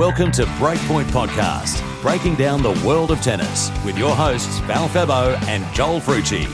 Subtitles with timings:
[0.00, 5.38] Welcome to Breakpoint Podcast, breaking down the world of tennis with your hosts Val Febo
[5.42, 6.46] and Joel Frucci.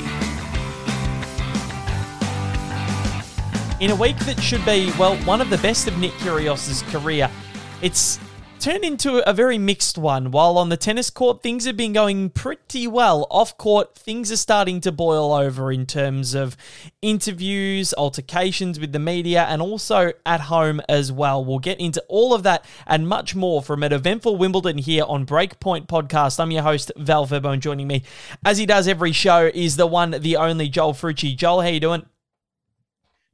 [3.80, 7.30] In a week that should be, well, one of the best of Nick Kyrgios's career,
[7.82, 8.18] it's
[8.58, 10.30] turned into a very mixed one.
[10.30, 13.26] While on the tennis court, things have been going pretty well.
[13.30, 16.56] Off court, things are starting to boil over in terms of
[17.02, 21.44] interviews, altercations with the media, and also at home as well.
[21.44, 25.26] We'll get into all of that and much more from an eventful Wimbledon here on
[25.26, 26.40] Breakpoint Podcast.
[26.40, 28.02] I'm your host, Val Febo, and joining me,
[28.44, 31.36] as he does every show, is the one, the only Joel Frucci.
[31.36, 32.06] Joel, how you doing?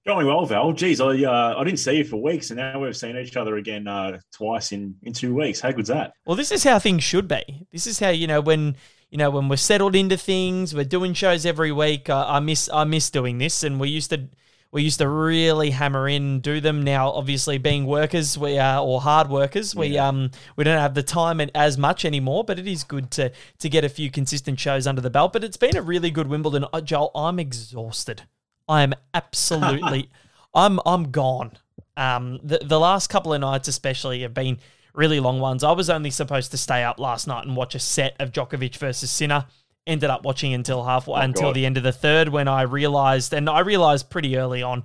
[0.05, 0.73] Going well, Val.
[0.73, 3.57] Geez, I uh, I didn't see you for weeks, and now we've seen each other
[3.57, 5.61] again uh, twice in, in two weeks.
[5.61, 6.15] How good's that?
[6.27, 7.67] Well, this is how things should be.
[7.71, 8.75] This is how you know when
[9.11, 10.75] you know when we're settled into things.
[10.75, 12.11] We're doing shows every week.
[12.11, 14.29] I, I miss I miss doing this, and we used to
[14.73, 16.83] we used to really hammer in do them.
[16.83, 20.09] Now, obviously, being workers, we are or hard workers, we Yeah.
[20.09, 22.43] um we don't have the time as much anymore.
[22.43, 25.33] But it is good to to get a few consistent shows under the belt.
[25.33, 26.65] But it's been a really good Wimbledon.
[26.73, 28.23] Uh, Joel, I'm exhausted.
[28.69, 30.11] I am absolutely,
[30.55, 31.53] I'm I'm gone.
[31.97, 34.59] Um, the the last couple of nights especially have been
[34.95, 35.65] really long ones.
[35.65, 38.77] I was only supposed to stay up last night and watch a set of Djokovic
[38.77, 39.47] versus Sinner.
[39.87, 41.57] Ended up watching until halfway until God.
[41.57, 44.85] the end of the third when I realized, and I realized pretty early on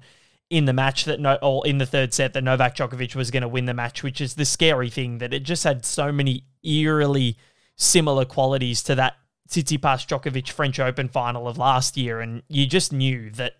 [0.49, 3.41] in the match that no, or in the third set that Novak Djokovic was going
[3.41, 6.45] to win the match, which is the scary thing that it just had so many
[6.63, 7.37] eerily
[7.75, 9.17] similar qualities to that
[9.49, 13.55] Tsitsipas Djokovic French Open final of last year, and you just knew that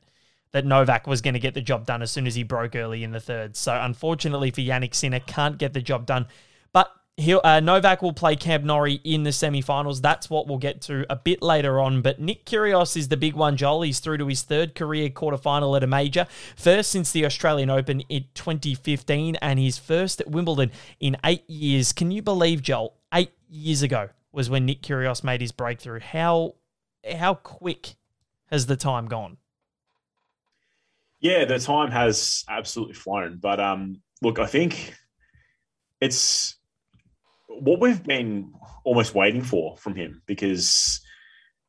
[0.51, 3.03] that Novak was going to get the job done as soon as he broke early
[3.03, 3.55] in the third.
[3.55, 6.27] So unfortunately for Jannik Sinner, can't get the job done.
[6.73, 6.91] But
[7.43, 10.01] uh, Novak will play Cam Norrie in the semi-finals.
[10.01, 12.01] That's what we'll get to a bit later on.
[12.01, 13.81] But Nick Kyrgios is the big one, Joel.
[13.81, 18.01] He's through to his third career quarterfinal at a major, first since the Australian Open
[18.01, 21.91] in 2015, and his first at Wimbledon in eight years.
[21.91, 22.93] Can you believe, Joel?
[23.13, 25.99] Eight years ago was when Nick Kyrgios made his breakthrough.
[25.99, 26.55] How
[27.17, 27.95] how quick
[28.47, 29.37] has the time gone?
[31.19, 33.37] Yeah, the time has absolutely flown.
[33.41, 34.93] But um, look, I think
[35.99, 36.55] it's
[37.47, 41.01] what we've been almost waiting for from him because,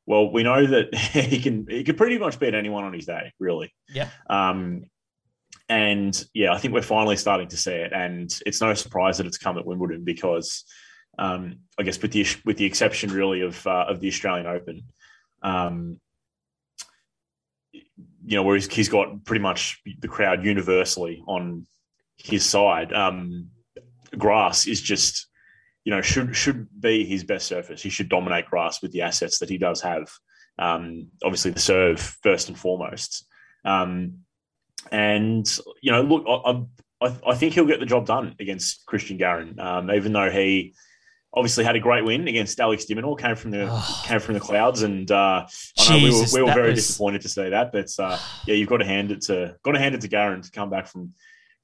[0.07, 3.33] well, we know that he can he can pretty much beat anyone on his day,
[3.39, 3.73] really.
[3.89, 4.11] Yeah.
[4.29, 4.85] Um,
[5.71, 9.27] and yeah, I think we're finally starting to see it, and it's no surprise that
[9.27, 10.65] it's come at Wimbledon because,
[11.19, 14.83] um, I guess with the with the exception really of uh, of the Australian Open,
[15.43, 16.01] um,
[18.29, 21.67] you know, where he's, he's got pretty much the crowd universally on
[22.19, 22.93] his side.
[22.93, 23.49] Um,
[24.19, 25.29] grass is just,
[25.85, 27.83] you know, should should be his best surface.
[27.83, 30.11] He should dominate grass with the assets that he does have.
[30.59, 33.27] Um, obviously, the serve first and foremost.
[33.65, 34.19] Um,
[34.93, 35.51] and
[35.81, 39.59] you know, look, I, I, I think he'll get the job done against Cristian Garin,
[39.59, 40.75] um, even though he
[41.35, 44.03] obviously had a great win against Alex de Minaur, came from the Oh.
[44.07, 45.47] came from the clouds, and uh,
[45.79, 47.71] I know we were, Jesus, we were very was- disappointed to see that.
[47.73, 50.43] But uh, yeah, you've got to hand it to got to hand it to Garin
[50.43, 51.13] to come back from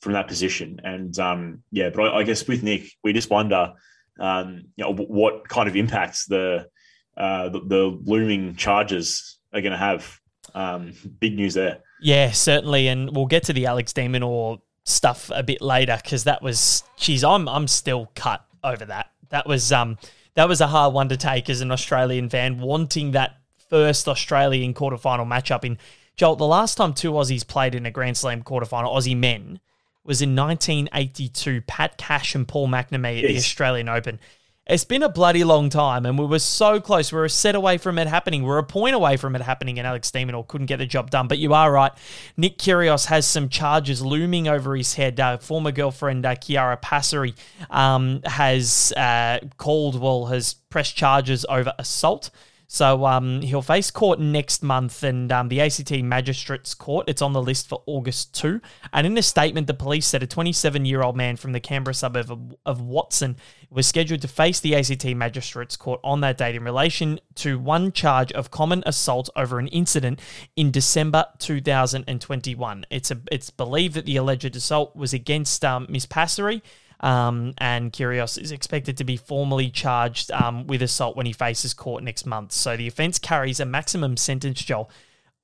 [0.00, 0.80] from that position.
[0.84, 3.72] And um, yeah, but I, I guess with Nick, we just wonder,
[4.20, 6.68] um, you know, what kind of impacts the
[7.16, 10.20] uh, the, the looming charges are going to have.
[10.54, 11.78] Um, big news there.
[12.00, 16.24] Yeah, certainly, and we'll get to the Alex de Minaur stuff a bit later because
[16.24, 19.10] that was, geez, I'm I'm still cut over that.
[19.30, 19.98] That was um
[20.34, 24.74] that was a hard one to take as an Australian fan, wanting that first Australian
[24.74, 25.78] quarterfinal matchup in.
[26.16, 29.58] Joel, the last time two Aussies played in a Grand Slam quarterfinal, Aussie men,
[30.04, 31.62] was in 1982.
[31.62, 34.20] Pat Cash and Paul McNamee at the Australian Open.
[34.66, 37.12] It's been a bloody long time, and we were so close.
[37.12, 38.44] We were a set away from it happening.
[38.44, 40.86] We are a point away from it happening, and Alex de Minaur couldn't get the
[40.86, 41.28] job done.
[41.28, 41.92] But you are right.
[42.38, 45.20] Nick Kyrgios has some charges looming over his head.
[45.20, 47.34] Uh, former girlfriend uh, Chiara Passari
[47.68, 52.30] um, has uh, called, well, has pressed charges over assault.
[52.66, 57.08] So um, he'll face court next month, and um, the ACT Magistrates Court.
[57.08, 58.60] It's on the list for August 2.
[58.92, 61.94] And in a statement, the police said a 27 year old man from the Canberra
[61.94, 63.36] suburb of, of Watson
[63.70, 67.92] was scheduled to face the ACT Magistrates Court on that date in relation to one
[67.92, 70.20] charge of common assault over an incident
[70.56, 72.86] in December 2021.
[72.90, 76.62] It's a, it's believed that the alleged assault was against um, Miss Passari.
[77.04, 81.74] Um, and Kyrgios is expected to be formally charged um, with assault when he faces
[81.74, 82.52] court next month.
[82.52, 84.90] So the offence carries a maximum sentence, Joel,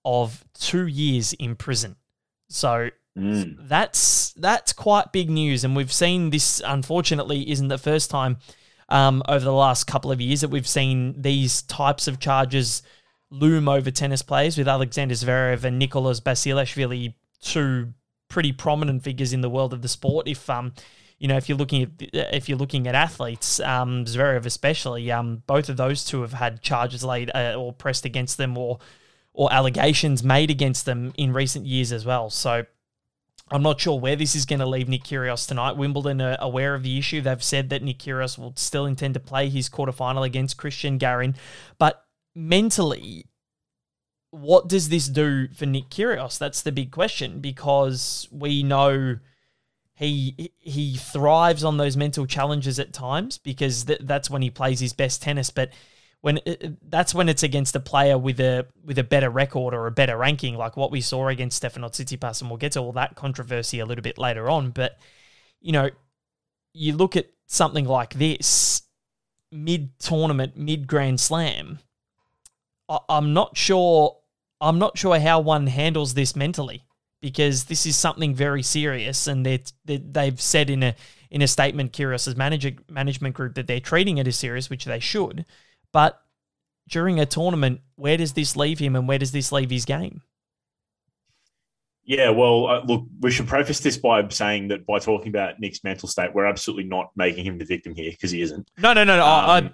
[0.04, 1.96] of two years in prison.
[2.48, 3.68] So Mm.
[3.68, 6.62] that's that's quite big news, and we've seen this.
[6.64, 8.38] Unfortunately, isn't the first time
[8.88, 12.82] um, over the last couple of years that we've seen these types of charges
[13.30, 17.92] loom over tennis players with Alexander Zverev and Nicolas Basilashvili, two
[18.30, 20.26] pretty prominent figures in the world of the sport.
[20.26, 20.72] If um
[21.20, 25.42] you know, if you're looking at if you're looking at athletes, um, Zverev especially, um,
[25.46, 28.78] both of those two have had charges laid uh, or pressed against them, or
[29.34, 32.30] or allegations made against them in recent years as well.
[32.30, 32.64] So.
[33.52, 35.76] I'm not sure where this is going to leave Nick Kyrgios tonight.
[35.76, 37.20] Wimbledon are aware of the issue.
[37.20, 41.34] They've said that Nick Kyrgios will still intend to play his quarterfinal against Cristian Garin,
[41.76, 43.24] but mentally,
[44.30, 46.38] what does this do for Nick Kyrgios?
[46.38, 49.18] That's the big question because we know
[49.94, 54.80] he he thrives on those mental challenges at times because th- that's when he plays
[54.80, 55.50] his best tennis.
[55.50, 55.70] But
[56.20, 59.86] when it, that's when it's against a player with a with a better record or
[59.86, 62.92] a better ranking, like what we saw against Stefanos Tsitsipas, and we'll get to all
[62.92, 64.70] that controversy a little bit later on.
[64.70, 64.98] But
[65.60, 65.90] you know,
[66.72, 68.82] you look at something like this
[69.50, 71.80] mid tournament, mid Grand Slam.
[73.08, 74.19] I'm not sure
[74.60, 76.84] I'm not sure how one handles this mentally
[77.20, 80.94] because this is something very serious, and they they've said in a
[81.30, 84.98] in a statement, Kyrgios's manager management group that they're treating it as serious, which they
[84.98, 85.44] should.
[85.92, 86.20] But
[86.88, 90.22] during a tournament, where does this leave him, and where does this leave his game?
[92.04, 95.84] Yeah, well, uh, look, we should preface this by saying that by talking about Nick's
[95.84, 98.68] mental state, we're absolutely not making him the victim here because he isn't.
[98.78, 99.24] No, no, no, no.
[99.24, 99.70] Um, I,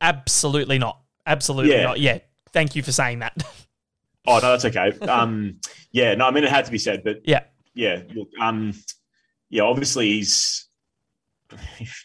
[0.00, 1.00] absolutely not.
[1.26, 1.82] Absolutely yeah.
[1.84, 2.00] not.
[2.00, 2.18] Yeah.
[2.52, 3.40] Thank you for saying that.
[4.26, 4.92] Oh no, that's okay.
[5.06, 5.60] Um,
[5.92, 7.44] yeah, no, I mean it had to be said, but yeah,
[7.74, 8.72] yeah, look, um,
[9.50, 10.68] yeah, obviously he's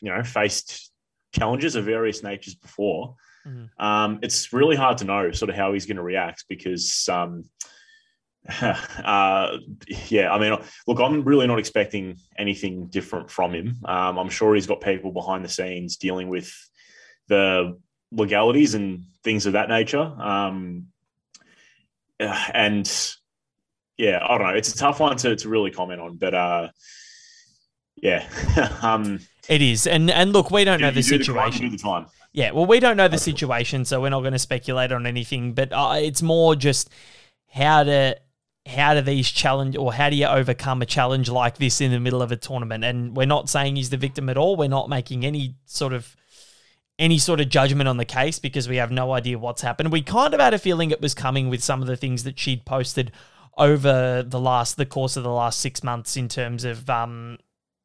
[0.01, 0.91] you know faced
[1.33, 3.15] challenges of various natures before.
[3.47, 3.83] Mm-hmm.
[3.83, 7.45] Um, it's really hard to know sort of how he's going to react because, um,
[8.61, 9.57] uh,
[10.07, 10.57] yeah, I mean,
[10.87, 13.77] look, I'm really not expecting anything different from him.
[13.85, 16.53] Um, I'm sure he's got people behind the scenes dealing with
[17.27, 17.79] the
[18.11, 20.01] legalities and things of that nature.
[20.01, 20.87] Um,
[22.53, 23.15] and
[23.97, 24.53] yeah, I don't know.
[24.53, 26.69] It's a tough one to, to really comment on, but uh,
[27.95, 28.27] yeah,
[28.81, 29.19] um,
[29.49, 29.87] it is.
[29.87, 31.69] And and look, we don't know the situation.
[31.69, 32.07] The, the time.
[32.33, 35.53] Yeah, well, we don't know the situation, so we're not going to speculate on anything.
[35.53, 36.89] But uh, it's more just
[37.49, 38.17] how to
[38.65, 41.99] how do these challenge or how do you overcome a challenge like this in the
[41.99, 42.83] middle of a tournament?
[42.83, 44.55] And we're not saying he's the victim at all.
[44.55, 46.15] We're not making any sort of
[46.99, 49.91] any sort of judgment on the case because we have no idea what's happened.
[49.91, 52.37] We kind of had a feeling it was coming with some of the things that
[52.37, 53.11] she'd posted
[53.57, 57.37] over the last the course of the last six months in terms of um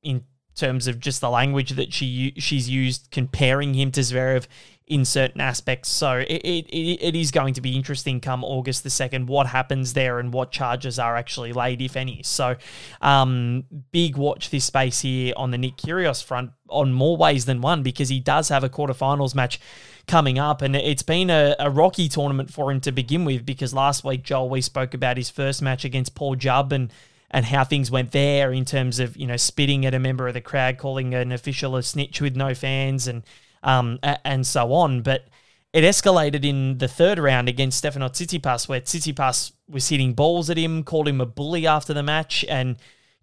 [0.03, 0.25] in
[0.57, 4.47] terms of just the language that she she's used comparing him to Zverev
[4.87, 5.89] in certain aspects.
[5.89, 9.95] So it, it, it is going to be interesting come August the 2nd what happens
[9.95, 12.23] there and what charges are actually laid, if any.
[12.23, 12.57] So
[13.01, 17.61] um, big watch this space here on the Nick Kyrgios front on more ways than
[17.61, 19.61] one because he does have a quarterfinals match
[20.07, 23.75] coming up and it's been a, a rocky tournament for him to begin with because
[23.75, 26.93] last week, Joel, we spoke about his first match against Paul Jubb and
[27.37, 30.33] and how things went there in terms of you know spitting at a member of
[30.33, 33.25] the crowd, calling an official a snitch with no fans, and
[33.63, 35.03] um, and so on.
[35.03, 35.27] But
[35.75, 40.57] it escalated in the third round against Stefano Tsitsipas, where Tsitsipas was hitting balls at
[40.57, 42.77] him, called him a bully after the match, and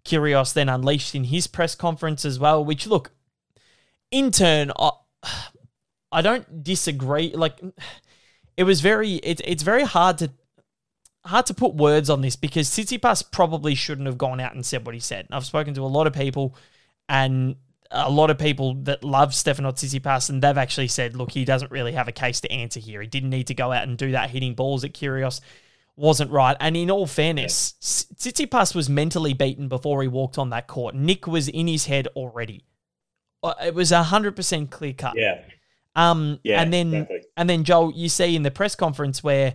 [0.04, 2.64] Kyrgios then unleashed in his press conference as well.
[2.64, 3.10] Which, look,
[4.12, 4.90] in turn, I,
[6.12, 7.32] I don't disagree.
[7.34, 7.60] Like,
[8.56, 10.30] it was very, it, it's very hard to
[11.26, 14.84] hard to put words on this because Tsitsipas probably shouldn't have gone out and said
[14.84, 15.26] what he said.
[15.30, 16.54] I've spoken to a lot of people,
[17.08, 17.56] and
[17.90, 21.70] a lot of people that love Stefano Tsitsipas, and they've actually said, look, he doesn't
[21.70, 23.00] really have a case to answer here.
[23.00, 25.40] He didn't need to go out and do that hitting balls at Kyrgios.
[25.96, 26.56] Wasn't right.
[26.58, 28.16] And in all fairness, yeah.
[28.16, 30.94] Tsitsipas was mentally beaten before he walked on that court.
[30.94, 32.64] Nick was in his head already.
[33.42, 35.14] Uh, it was 100% clear cut.
[35.16, 35.42] Yeah.
[35.96, 37.20] Um, yeah, and then exactly.
[37.36, 39.54] and then Joel, you see in the press conference where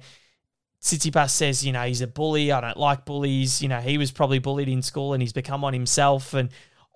[0.81, 2.51] Tsitsipas says, you know, he's a bully.
[2.51, 3.61] I don't like bullies.
[3.61, 6.33] You know, he was probably bullied in school and he's become one himself.
[6.33, 6.49] And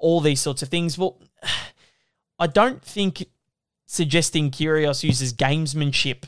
[0.03, 0.97] all these sorts of things.
[0.97, 1.19] Well,
[2.39, 3.25] I don't think
[3.85, 6.23] suggesting Kyrgios uses gamesmanship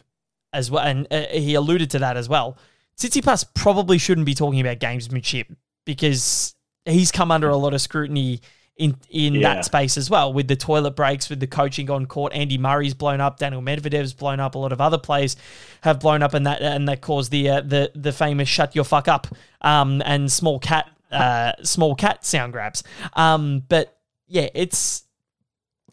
[0.54, 2.58] as well, and uh, he alluded to that as well.
[2.98, 5.54] Tsitsipas probably shouldn't be talking about gamesmanship
[5.86, 8.40] because he's come under a lot of scrutiny
[8.78, 9.56] in in yeah.
[9.56, 12.34] that space as well with the toilet breaks, with the coaching on court.
[12.34, 15.36] Andy Murray's blown up, Daniel Medvedev's blown up, a lot of other players
[15.82, 18.84] have blown up, and that and that caused the uh, the the famous "shut your
[18.84, 19.28] fuck up"
[19.62, 22.84] um, and small cat uh, small cat sound grabs.
[23.14, 25.05] Um, but yeah, it's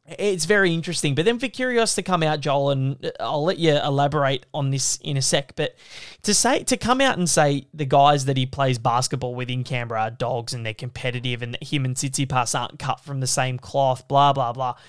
[0.04, 1.14] it's very interesting.
[1.14, 4.98] But then for Kyrgios to come out, Joel, and I'll let you elaborate on this
[5.02, 5.54] in a sec.
[5.54, 5.76] But
[6.22, 9.62] to say to come out and say the guys that he plays basketball with in
[9.62, 13.58] Canberra are dogs and they're competitive, and him and Tsitsipas aren't cut from the same
[13.58, 14.74] cloth, blah blah blah.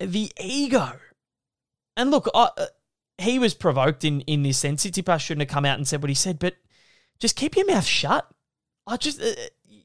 [0.00, 0.98] The ego,
[1.96, 2.66] and look, I, uh,
[3.18, 4.84] he was provoked in in this sense.
[4.84, 6.56] Tsitsipas shouldn't have come out and said what he said, but
[7.20, 8.28] just keep your mouth shut.
[8.84, 9.34] I just, uh,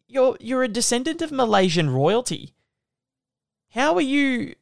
[0.07, 2.55] you're you're a descendant of Malaysian royalty.
[3.69, 4.55] How are you?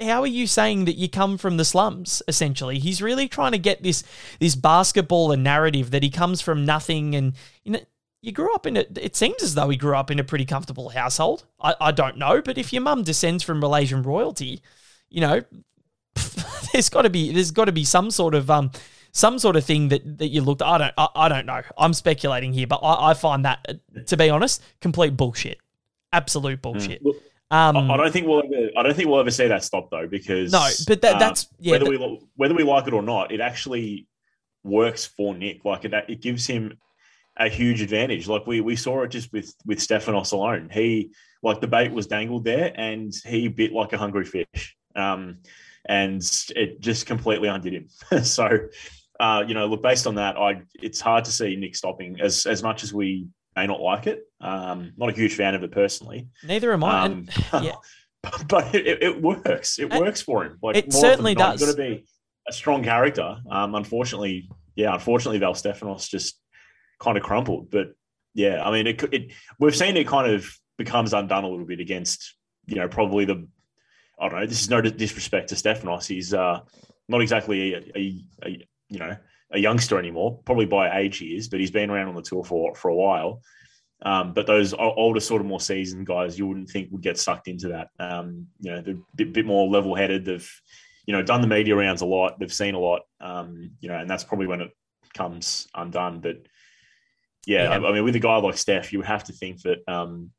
[0.00, 2.22] How are you saying that you come from the slums?
[2.28, 4.04] Essentially, he's really trying to get this
[4.40, 7.34] this basketballer narrative that he comes from nothing, and
[7.64, 7.80] you know.
[8.22, 8.84] You grew up in a.
[8.96, 11.44] It seems as though he grew up in a pretty comfortable household.
[11.60, 14.62] I, I don't know, but if your mum descends from Malaysian royalty,
[15.08, 15.42] you know,
[16.72, 18.70] there's got to be there's got to be some sort of um
[19.12, 20.62] some sort of thing that, that you looked.
[20.62, 21.62] I don't I, I don't know.
[21.78, 25.58] I'm speculating here, but I, I find that to be honest, complete bullshit,
[26.12, 27.04] absolute bullshit.
[27.04, 27.14] Mm.
[27.50, 28.70] Um, I, don't think we'll ever.
[28.76, 31.50] I don't think we'll ever see that stop though, because no, but that, that's um,
[31.60, 34.08] yeah, whether we whether we like it or not, it actually
[34.64, 35.64] works for Nick.
[35.64, 36.76] Like it, it gives him
[37.36, 38.26] a huge advantage.
[38.26, 40.70] Like we we saw it just with with Stefanos alone.
[40.72, 41.12] He
[41.42, 44.76] like the bait was dangled there, and he bit like a hungry fish.
[44.96, 45.38] Um,
[45.88, 46.20] and
[46.56, 48.24] it just completely undid him.
[48.24, 48.58] so,
[49.20, 52.46] uh, you know, look, based on that, I it's hard to see Nick stopping as
[52.46, 54.22] as much as we may not like it.
[54.40, 56.28] Um, not a huge fan of it personally.
[56.44, 57.04] Neither am I.
[57.06, 57.28] Um,
[57.62, 57.72] yeah.
[58.48, 59.78] but it, it, works.
[59.78, 60.58] It works for him.
[60.62, 61.60] Like it certainly does.
[61.60, 62.04] Got to be
[62.48, 63.38] a strong character.
[63.50, 66.38] Um, unfortunately, yeah, unfortunately, Val Stefanos just
[67.00, 67.70] kind of crumpled.
[67.70, 67.88] But
[68.34, 71.80] yeah, I mean, it, it we've seen it kind of becomes undone a little bit
[71.80, 72.34] against
[72.66, 73.46] you know probably the
[74.18, 74.46] I don't know.
[74.46, 76.06] This is no disrespect to Stefanos.
[76.06, 76.60] He's uh,
[77.08, 79.16] not exactly a, a, a you know
[79.52, 80.40] a youngster anymore.
[80.44, 82.94] Probably by age he is, but he's been around on the tour for for a
[82.94, 83.42] while.
[84.02, 87.48] Um, but those older, sort of more seasoned guys, you wouldn't think would get sucked
[87.48, 87.88] into that.
[87.98, 90.26] Um, you know, they're a bit, bit more level headed.
[90.26, 90.60] They've,
[91.06, 92.38] you know, done the media rounds a lot.
[92.38, 93.02] They've seen a lot.
[93.20, 94.70] Um, you know, and that's probably when it
[95.14, 96.20] comes undone.
[96.20, 96.46] But
[97.46, 97.70] yeah, yeah.
[97.70, 100.30] I, I, mean, with a guy like Steph, you would have to think that, um,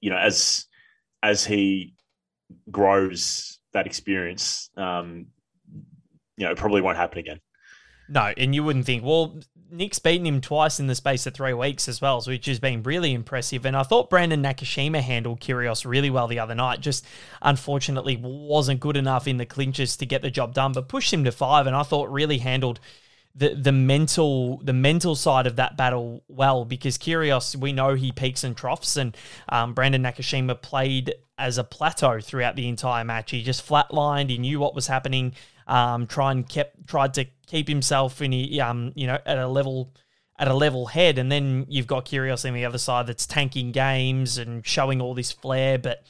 [0.00, 0.66] you know, as
[1.22, 1.94] as he
[2.70, 5.26] grows that experience, um,
[6.36, 7.40] you know, it probably won't happen again.
[8.08, 9.36] No, and you wouldn't think, well,
[9.70, 12.82] Nick's beaten him twice in the space of three weeks as well, which has been
[12.82, 13.66] really impressive.
[13.66, 16.80] And I thought Brandon Nakashima handled Kyrgios really well the other night.
[16.80, 17.04] Just
[17.42, 21.24] unfortunately wasn't good enough in the clinches to get the job done, but pushed him
[21.24, 21.66] to five.
[21.66, 22.80] And I thought really handled
[23.34, 28.10] the the mental the mental side of that battle well because Kyrgios we know he
[28.10, 29.14] peaks and troughs and
[29.50, 33.30] um, Brandon Nakashima played as a plateau throughout the entire match.
[33.32, 34.30] He just flatlined.
[34.30, 35.34] He knew what was happening.
[35.66, 39.92] Um, try and kept tried to keep himself in um you know at a level
[40.38, 43.72] at a level head, and then you've got Kyrgios on the other side that's tanking
[43.72, 46.04] games and showing all this flair, but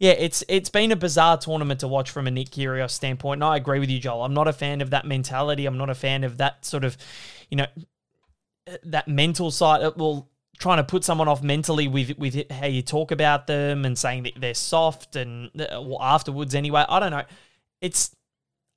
[0.00, 3.38] yeah, it's it's been a bizarre tournament to watch from a Nick Kyrgios standpoint.
[3.38, 4.24] And I agree with you, Joel.
[4.24, 5.66] I'm not a fan of that mentality.
[5.66, 6.96] I'm not a fan of that sort of,
[7.50, 7.66] you know,
[8.84, 9.82] that mental side.
[9.82, 13.84] Uh, well, trying to put someone off mentally with with how you talk about them
[13.84, 16.82] and saying that they're soft and uh, well, afterwards anyway.
[16.88, 17.24] I don't know.
[17.82, 18.16] It's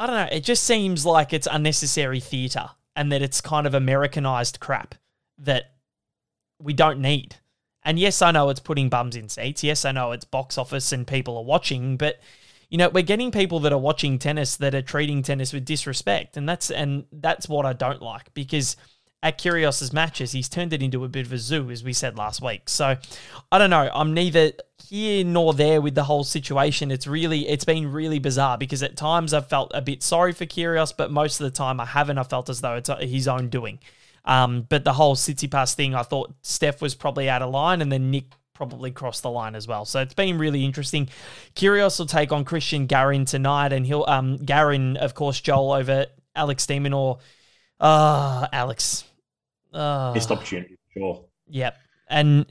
[0.04, 0.36] I don't know.
[0.36, 4.96] It just seems like it's unnecessary theatre and that it's kind of Americanized crap
[5.38, 5.76] that
[6.60, 7.38] we don't need.
[7.84, 9.64] And yes, I know it's putting bums in seats.
[9.64, 12.20] Yes, I know it's box office and people are watching, but
[12.70, 16.36] you know, we're getting people that are watching tennis that are treating tennis with disrespect,
[16.36, 18.76] and that's and that's what I don't like because
[19.24, 22.18] at Kyrgios's matches, he's turned it into a bit of a zoo, as we said
[22.18, 22.68] last week.
[22.68, 22.98] So
[23.52, 23.90] I don't know.
[23.94, 24.52] I'm neither
[24.90, 26.92] here nor there with the whole situation.
[26.92, 30.46] It's really it's been really bizarre because at times I've felt a bit sorry for
[30.46, 32.18] Kyrgios, but most of the time I haven't.
[32.18, 33.80] I felt as though it's his own doing.
[34.26, 37.92] Um, but the whole Tsitsipas thing, I thought Steph was probably out of line, and
[37.92, 39.86] then Nick probably crossed the line as well.
[39.86, 41.10] So it's been really interesting.
[41.56, 46.08] Kyrgios will take on Cristian Garin tonight, and he'll um Garin, of course, Joel over
[46.36, 47.20] Alex de Minaur.
[47.80, 49.06] Uh Alex.
[49.74, 51.26] Uh, Missed opportunity, sure.
[51.48, 51.78] Yep.
[52.10, 52.46] And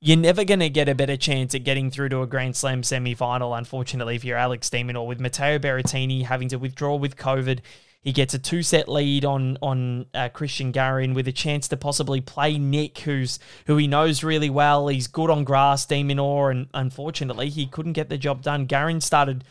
[0.00, 2.82] you're never going to get a better chance at getting through to a Grand Slam
[2.82, 7.16] semi final, unfortunately, if you're Alex de Minaur, with Matteo Berrettini having to withdraw with
[7.16, 7.60] COVID.
[8.00, 11.76] He gets a two set lead on on uh, Cristian Garin with a chance to
[11.76, 14.86] possibly play Nick, who's who he knows really well.
[14.86, 18.66] He's good on grass, de Minaur, and unfortunately he couldn't get the job done.
[18.66, 19.42] Garin started.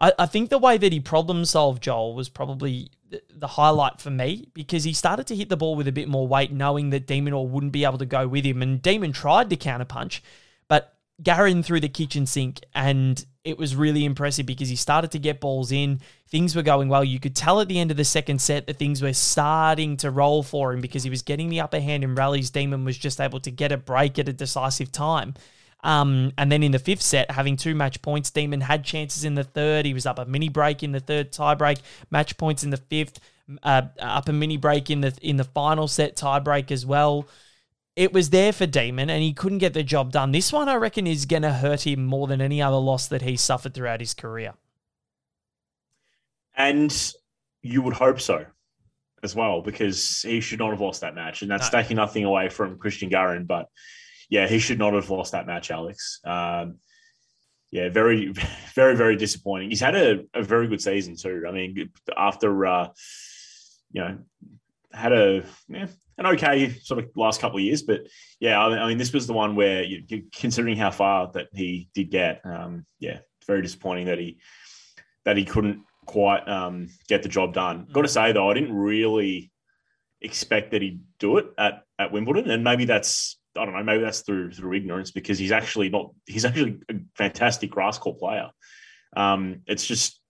[0.00, 2.90] I, I think the way that he problem solved Joel was probably
[3.30, 6.26] the highlight for me because he started to hit the ball with a bit more
[6.26, 8.62] weight, knowing that de Minaur wouldn't be able to go with him.
[8.62, 10.20] And Demon tried to counterpunch,
[10.68, 15.18] but Garin through the kitchen sink, and it was really impressive because he started to
[15.18, 16.00] get balls in.
[16.28, 17.04] Things were going well.
[17.04, 20.10] You could tell at the end of the second set that things were starting to
[20.10, 22.50] roll for him because he was getting the upper hand in rallies.
[22.50, 25.34] Demon was just able to get a break at a decisive time.
[25.84, 29.34] Um, and then in the fifth set, having two match points, Demon had chances in
[29.34, 29.84] the third.
[29.84, 31.78] He was up a mini break in the third tie break,
[32.10, 33.18] match points in the fifth,
[33.62, 37.26] uh, up a mini break in the in the final set tie break as well
[37.96, 40.32] it was there for Demon and he couldn't get the job done.
[40.32, 43.22] This one, I reckon, is going to hurt him more than any other loss that
[43.22, 44.54] he suffered throughout his career.
[46.56, 46.94] And
[47.60, 48.46] you would hope so
[49.22, 51.42] as well, because he should not have lost that match.
[51.42, 51.80] And that's no.
[51.80, 53.44] taking nothing away from Cristian Garin.
[53.44, 53.68] But,
[54.32, 56.18] yeah, he should not have lost that match, Alex.
[56.24, 56.78] Um,
[57.70, 58.32] yeah, very,
[58.74, 59.68] very, very disappointing.
[59.68, 61.44] He's had a, a very good season too.
[61.46, 62.88] I mean, after uh,
[63.92, 64.18] you know,
[64.90, 65.86] had a yeah,
[66.16, 68.06] an okay sort of last couple of years, but
[68.40, 70.02] yeah, I mean, this was the one where you,
[70.34, 74.38] considering how far that he did get, um, yeah, very disappointing that he
[75.26, 77.86] that he couldn't quite um, get the job done.
[77.92, 79.52] Got to say though, I didn't really
[80.22, 84.02] expect that he'd do it at at Wimbledon, and maybe that's I don't know, maybe
[84.02, 88.50] that's through through ignorance because he's actually not he's actually a fantastic grass court player.
[89.16, 90.20] Um, it's just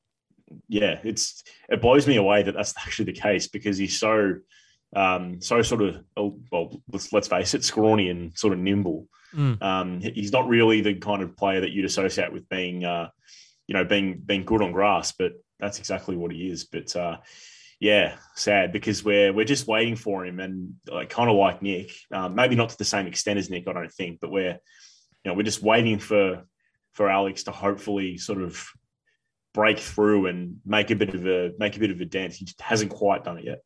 [0.69, 4.37] yeah, it's it blows me away that that's actually the case because he's so
[4.95, 9.09] um, so sort of oh, well, let's, let's face it, scrawny and sort of nimble.
[9.35, 9.62] Mm.
[9.62, 13.09] Um, he's not really the kind of player that you'd associate with being, uh,
[13.67, 16.64] you know, being being good on grass, but that's exactly what he is.
[16.64, 17.17] But uh,
[17.83, 21.91] yeah, sad because we're we're just waiting for him, and like kind of like Nick,
[22.12, 25.27] um, maybe not to the same extent as Nick, I don't think, but we're you
[25.27, 26.45] know we're just waiting for
[26.93, 28.65] for Alex to hopefully sort of
[29.53, 32.35] break through and make a bit of a make a bit of a dent.
[32.35, 33.59] He just hasn't quite done it yet.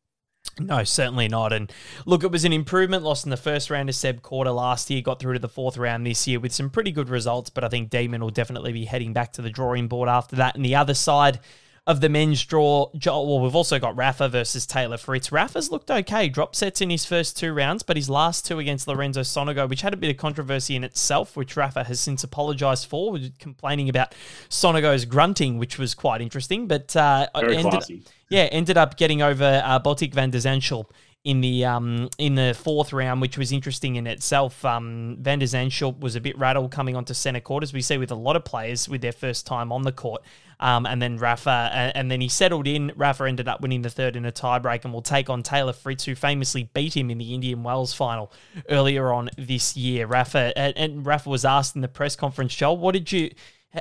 [0.59, 1.53] No, certainly not.
[1.53, 1.71] And
[2.07, 3.03] look, it was an improvement.
[3.03, 5.77] Lost in the first round of Seb Korda last year, got through to the fourth
[5.77, 7.51] round this year with some pretty good results.
[7.51, 10.55] But I think Demon will definitely be heading back to the drawing board after that.
[10.55, 11.39] And the other side,
[11.87, 12.89] of the men's draw.
[13.05, 15.31] Well, we've also got Rafa versus Taylor Fritz.
[15.31, 18.89] Rafa's looked okay, drop sets in his first two rounds, but his last two against
[18.89, 22.87] Lorenzo Sonego, which had a bit of controversy in itself, which Rafa has since apologised
[22.87, 24.13] for, complaining about
[24.49, 26.67] Sonego's grunting, which was quite interesting.
[26.67, 30.91] But uh, ended, yeah, ended up getting over uh, Botic van der Zandschulp
[31.23, 34.63] in the um, in the fourth round, which was interesting in itself.
[34.65, 37.97] Um, Van der Zandschulp was a bit rattled coming onto centre court, as we see
[37.97, 40.21] with a lot of players with their first time on the court.
[40.59, 42.91] Um, and then Rafa, and, and, then he settled in.
[42.95, 46.05] Rafa ended up winning the third in a tiebreak and will take on Taylor Fritz,
[46.05, 48.31] who famously beat him in the Indian Wells final
[48.69, 50.07] earlier on this year.
[50.07, 53.31] Rafa and, and Rafa was asked in the press conference, Joel, what did you?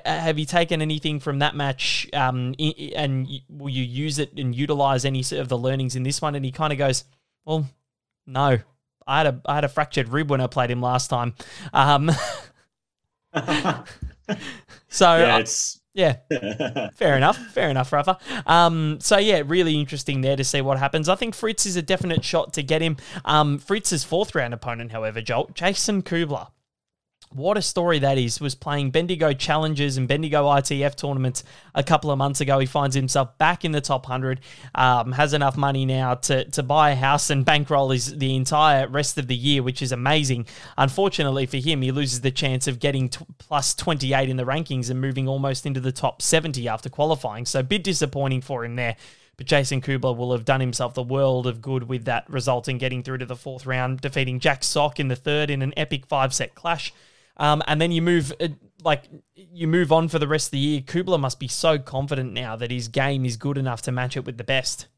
[0.05, 2.55] Have you taken anything from that match, um,
[2.95, 6.35] and will you use it and utilize any of the learnings in this one?
[6.35, 7.05] And he kind of goes,
[7.47, 7.67] "Well,
[8.27, 8.59] no,
[9.07, 11.35] I had a I had a fractured rib when I played him last time."
[11.73, 12.11] Um,
[14.89, 17.39] so yeah, it's yeah, fair enough.
[17.39, 18.19] Fair enough, Rafa.
[18.47, 21.09] Um, so yeah, really interesting there to see what happens.
[21.09, 22.99] I think Fritz is a definite shot to get him.
[23.25, 26.49] Um, Fritz's fourth round opponent, however, Joel Jason Kubler.
[27.37, 28.41] What a story that is.
[28.41, 31.45] Was playing Bendigo Challenges and Bendigo ITF tournaments
[31.75, 32.59] a couple of months ago.
[32.59, 34.41] He finds himself back in the top 100,
[34.75, 38.89] um, has enough money now to, to buy a house and bankroll his, the entire
[38.89, 40.47] rest of the year, which is amazing.
[40.79, 44.89] Unfortunately for him, he loses the chance of getting t- plus 28 in the rankings
[44.89, 47.45] and moving almost into the top 70 after qualifying.
[47.45, 48.97] So, a bit disappointing for him there.
[49.37, 52.79] But Jason Kubler will have done himself the world of good with that result in
[52.79, 56.07] getting through to the fourth round, defeating Jack Sock in the third in an epic
[56.07, 56.95] five set clash.
[57.39, 58.49] Um, and then you move uh,
[58.83, 60.81] like you move on for the rest of the year.
[60.81, 64.25] Kubler must be so confident now that his game is good enough to match it
[64.25, 64.89] with the best.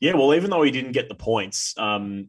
[0.00, 2.28] Yeah, well, even though he didn't get the points, um,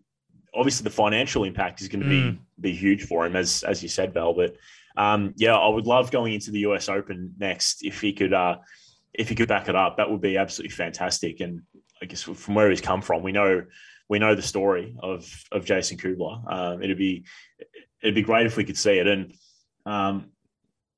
[0.54, 2.34] obviously the financial impact is going to mm.
[2.34, 4.34] be be huge for him, as as you said, Val.
[4.34, 4.56] But
[4.96, 8.58] um, yeah, I would love going into the US Open next if he could uh,
[9.14, 9.98] if he could back it up.
[9.98, 11.40] That would be absolutely fantastic.
[11.40, 11.62] And
[12.02, 13.64] I guess from where he's come from, we know
[14.10, 16.52] we know the story of of Jason Kubler.
[16.52, 17.26] Um, it'd be
[18.04, 19.08] it'd be great if we could see it.
[19.08, 19.34] And
[19.86, 20.30] um,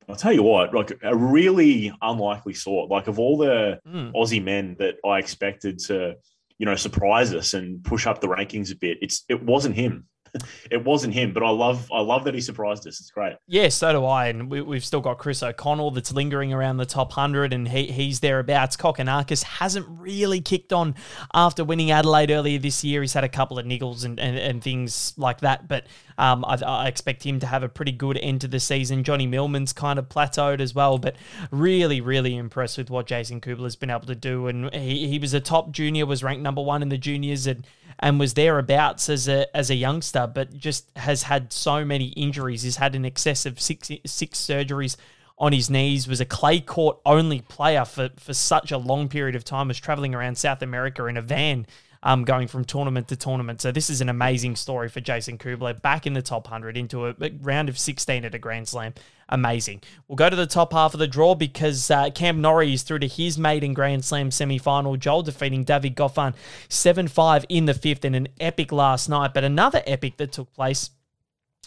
[0.10, 4.12] I'll tell you what, like a really unlikely sort, like of all the mm.
[4.14, 6.16] Aussie men that I expected to,
[6.58, 10.08] you know, surprise us and push up the rankings a bit, it's it wasn't him.
[10.72, 13.00] it wasn't him, but I love I love that he surprised us.
[13.00, 13.36] It's great.
[13.48, 14.28] Yeah, so do I.
[14.28, 17.88] And we, have still got Chris O'Connell that's lingering around the top hundred, and he,
[17.88, 18.78] he's thereabouts.
[18.78, 20.96] Kokkinakis hasn't really kicked on
[21.34, 23.02] after winning Adelaide earlier this year.
[23.02, 25.86] He's had a couple of niggles and, and, and things like that, but
[26.18, 29.04] um, I, I, expect him to have a pretty good end to the season.
[29.04, 31.16] Johnny Millman's kind of plateaued as well, but
[31.52, 34.48] really, really impressed with what Jason Kubler has been able to do.
[34.48, 37.68] And he, he was a top junior, was ranked number one in the juniors, and
[38.00, 42.64] and was thereabouts as a as a youngster, but just has had so many injuries.
[42.64, 44.98] He's had an excess of six six surgeries
[45.38, 46.08] on his knees.
[46.08, 49.68] Was a clay court only player for for such a long period of time.
[49.68, 51.66] Was traveling around South America in a van
[52.06, 53.62] um, going from tournament to tournament.
[53.62, 57.08] So this is an amazing story for Jason Kubler, back in the top 100 into
[57.08, 58.94] a, a round of 16 at a Grand Slam.
[59.30, 59.82] Amazing.
[60.08, 63.00] We'll go to the top half of the draw because uh, Cam Norrie is through
[63.00, 64.98] to his maiden Grand Slam semi-final.
[64.98, 66.36] Joel defeating David Goffin
[66.70, 69.34] 7-5 in the fifth in an epic last night.
[69.34, 70.92] But another epic that took place,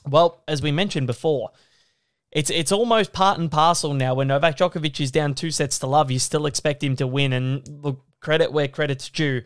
[0.07, 1.51] well, as we mentioned before,
[2.31, 4.15] it's it's almost part and parcel now.
[4.15, 7.33] When Novak Djokovic is down two sets to love, you still expect him to win.
[7.33, 9.43] And look, credit where credit's due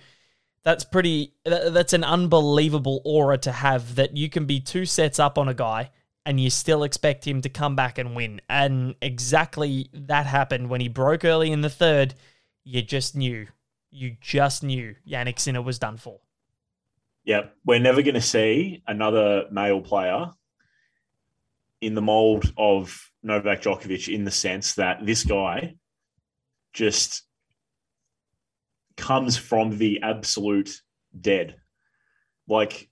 [0.64, 1.32] That's pretty.
[1.44, 3.94] That's an unbelievable aura to have.
[3.94, 5.90] That you can be two sets up on a guy
[6.24, 8.40] and you still expect him to come back and win.
[8.48, 12.14] And exactly that happened when he broke early in the third.
[12.64, 13.46] You just knew.
[13.90, 16.20] You just knew Jannik Sinner was done for.
[17.24, 20.30] Yeah, we're never going to see another male player
[21.80, 25.74] in the mold of Novak Djokovic in the sense that this guy
[26.72, 27.24] just
[28.96, 30.82] comes from the absolute
[31.18, 31.56] dead.
[32.48, 32.88] Like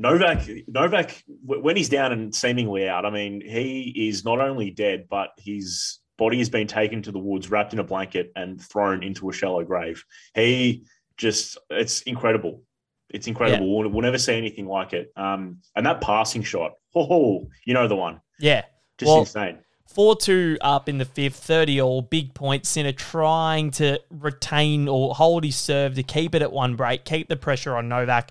[0.00, 5.06] Novak, Novak, when he's down and seemingly out, I mean, he is not only dead,
[5.10, 9.02] but his body has been taken to the woods, wrapped in a blanket, and thrown
[9.02, 10.02] into a shallow grave.
[10.34, 10.86] He
[11.18, 12.62] just, it's incredible.
[13.10, 13.66] It's incredible.
[13.66, 13.74] Yeah.
[13.74, 15.12] We'll, we'll, never see anything like it.
[15.16, 18.22] Um, and that passing shot, oh, you know the one.
[18.38, 18.64] Yeah.
[18.96, 19.58] Just well, insane.
[19.86, 22.64] 4 2 up in the fifth, 30 all, big point.
[22.64, 27.28] Sinner trying to retain or hold his serve to keep it at one break, keep
[27.28, 28.30] the pressure on Novak.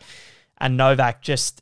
[0.60, 1.62] And Novak just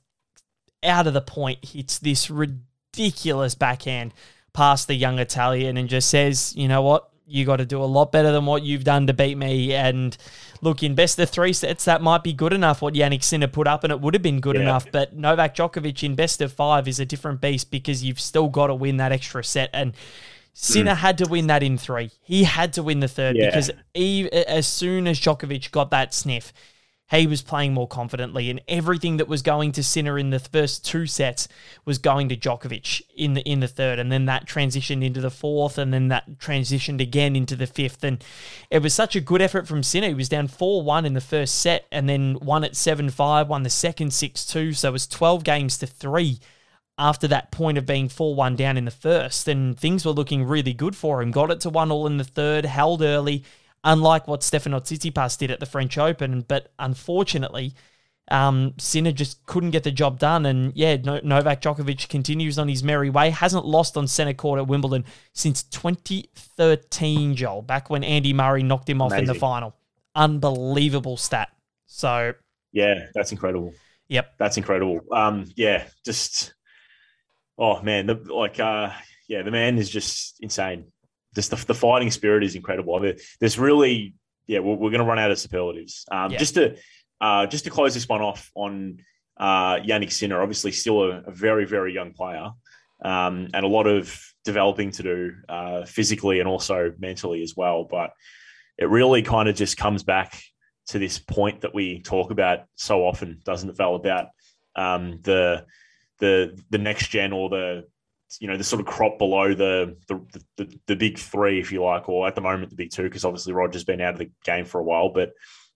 [0.84, 4.14] out of the point hits this ridiculous backhand
[4.54, 7.10] past the young Italian and just says, you know what?
[7.30, 9.74] You got to do a lot better than what you've done to beat me.
[9.74, 10.16] And
[10.62, 13.68] look, in best of three sets, that might be good enough what Jannik Sinner put
[13.68, 14.62] up, and it would have been good yeah.
[14.62, 14.90] enough.
[14.92, 18.68] But Novak Djokovic in best of five is a different beast because you've still got
[18.68, 19.70] to win that extra set.
[19.74, 19.94] And
[20.54, 20.98] Sinner mm.
[20.98, 22.12] had to win that in three.
[22.22, 23.48] He had to win the third yeah.
[23.48, 26.54] because he, as soon as Djokovic got that sniff,
[27.10, 30.86] he was playing more confidently, and everything that was going to Sinner in the first
[30.86, 31.48] two sets
[31.86, 35.32] was going to Djokovic in the in the third, and then that transitioned into the
[35.32, 38.24] fourth, and then that transitioned again into the fifth, and
[38.70, 40.10] it was such a good effort from Sinner.
[40.10, 43.48] He was down four one in the first set, and then won at seven five,
[43.48, 46.40] won the second six two, so it was twelve games to three
[46.98, 50.44] after that point of being 4 1 down in the first, and things were looking
[50.44, 51.32] really good for him.
[51.32, 53.44] Got it to 1 all in the third, held early,
[53.84, 56.42] unlike what Stefano Tsitsipas did at the French Open.
[56.48, 57.74] But unfortunately,
[58.30, 60.46] um, Sinner just couldn't get the job done.
[60.46, 63.30] And yeah, Novak Djokovic continues on his merry way.
[63.30, 68.90] Hasn't lost on centre court at Wimbledon since 2013, Joel, back when Andy Murray knocked
[68.90, 69.30] him off Amazing.
[69.30, 69.76] in the final.
[70.16, 71.50] Unbelievable stat.
[71.86, 72.34] So.
[72.74, 73.74] Yeah, that's incredible.
[74.10, 74.34] Yep.
[74.38, 75.02] That's incredible.
[75.12, 76.54] Um, yeah, just.
[77.58, 78.08] Oh, man.
[78.08, 78.92] The, like, uh,
[79.28, 80.92] yeah, the man is just insane
[81.38, 82.96] just the, the fighting spirit is incredible.
[82.96, 84.16] I mean, there's really,
[84.48, 86.04] yeah, we're, we're going to run out of superlatives.
[86.12, 86.40] Um, yeah.
[86.40, 86.76] Just to
[87.22, 88.98] uh, just to close this one off on
[89.38, 92.50] uh, Jannik Sinner, obviously still a, a very very young player,
[93.06, 97.84] um, and a lot of developing to do uh, physically and also mentally as well.
[97.84, 98.12] But
[98.78, 100.42] it really kind of just comes back
[100.88, 103.96] to this point that we talk about so often, doesn't it, Val?
[103.96, 104.28] About
[104.76, 105.66] um, the
[106.20, 107.86] the the next gen or the
[108.40, 110.22] you know the sort of crop below the the,
[110.58, 113.26] the, the big three, if you like, or at the moment the big two, because
[113.26, 115.32] obviously Roger's been out of the game for a while, but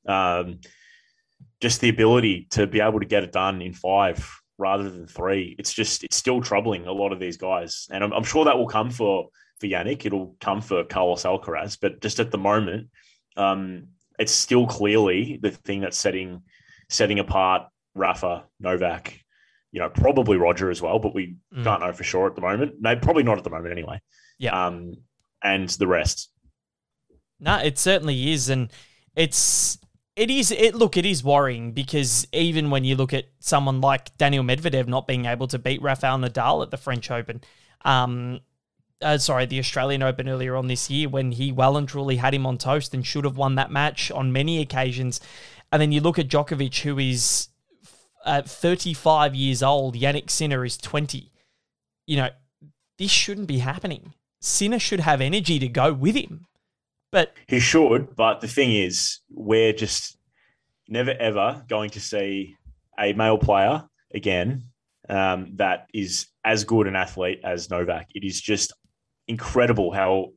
[0.07, 0.59] um,
[1.59, 5.55] just the ability to be able to get it done in five rather than three,
[5.57, 8.57] it's just it's still troubling a lot of these guys, and I'm, I'm sure that
[8.57, 12.89] will come for for Jannik, it'll come for Carlos Alcaraz, but just at the moment,
[13.37, 13.87] um,
[14.19, 16.41] it's still clearly the thing that's setting
[16.89, 19.20] setting apart Rafa, Novak,
[19.71, 21.63] you know, probably Roger as well, but we mm.
[21.63, 22.75] can't know for sure at the moment.
[22.79, 24.01] No, probably not at the moment anyway.
[24.38, 24.67] Yeah.
[24.67, 24.95] Um,
[25.43, 26.29] and the rest.
[27.39, 28.71] No, it certainly is, and
[29.15, 29.79] it's
[30.15, 34.15] it is it look it is worrying because even when you look at someone like
[34.17, 37.41] Daniel Medvedev not being able to beat Rafael Nadal at the French Open,
[37.86, 38.41] um,
[39.01, 42.34] uh, sorry, the Australian Open earlier on this year when he well and truly had
[42.34, 45.19] him on toast and should have won that match on many occasions.
[45.71, 47.47] And then you look at Djokovic, who is
[48.25, 51.31] at 35 years old, Jannik Sinner is 20.
[52.07, 52.29] You know,
[52.97, 54.13] this shouldn't be happening.
[54.39, 56.45] Sinner should have energy to go with him.
[57.12, 60.17] But he should, but the thing is, we're just
[60.88, 62.55] never ever going to see
[62.99, 64.63] a male player again
[65.10, 68.07] um, that is as good an athlete as Novak.
[68.15, 68.73] It is just
[69.27, 70.31] incredible how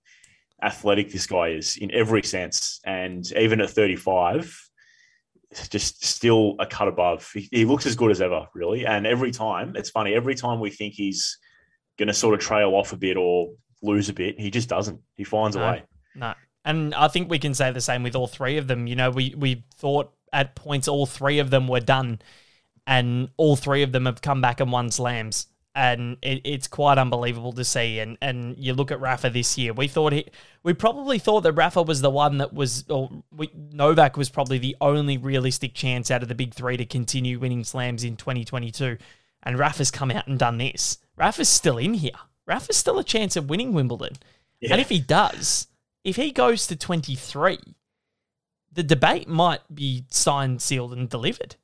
[0.62, 2.80] athletic this guy is in every sense.
[2.84, 4.70] And even at 35,
[5.68, 7.30] just still a cut above.
[7.32, 8.86] He, he, looks as good as ever, really.
[8.86, 11.38] And every time, it's funny, every time we think he's
[11.98, 15.00] going to sort of trail off a bit or lose a bit, he just doesn't.
[15.14, 15.82] He finds no, a way.
[16.14, 16.34] No.
[16.64, 18.86] And I think we can say the same with all three of them.
[18.86, 22.20] You know, we, we thought at points all three of them were done,
[22.86, 26.98] and all three of them have come back and won slams and it, it's quite
[26.98, 27.98] unbelievable to see.
[27.98, 30.26] And and you look at Rafa this year, we thought he,
[30.62, 34.58] we probably thought that Rafa was the one that was, or we, Novak was probably
[34.58, 38.96] the only realistic chance out of the big three to continue winning slams in 2022.
[39.42, 40.98] And Rafa's come out and done this.
[41.16, 42.12] Rafa's still in here.
[42.46, 44.16] Rafa's still a chance of winning Wimbledon.
[44.60, 44.72] Yeah.
[44.72, 45.66] And if he does,
[46.02, 47.58] if he goes to 23,
[48.72, 51.56] the debate might be signed, sealed, and delivered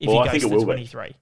[0.00, 1.16] if Well, I he think goes it to will be.